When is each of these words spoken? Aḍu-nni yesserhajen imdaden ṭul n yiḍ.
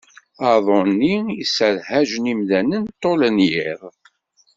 Aḍu-nni 0.51 1.15
yesserhajen 1.37 2.31
imdaden 2.33 2.83
ṭul 3.01 3.19
n 3.35 3.37
yiḍ. 3.49 3.81